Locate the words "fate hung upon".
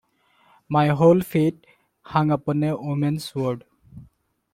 1.21-2.63